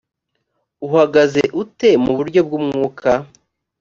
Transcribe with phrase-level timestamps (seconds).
[0.87, 3.09] uhagaze ute mu buryo bw umwuka